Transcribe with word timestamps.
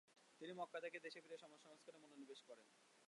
তিনি 0.41 0.53
মক্কা 0.53 0.79
থেকে 0.79 0.97
দেশে 0.99 1.19
ফিরে 1.23 1.37
সমাজ 1.37 1.59
সংস্কারে 1.63 1.97
মনোনিবেশ 1.97 2.39
করেন। 2.49 2.67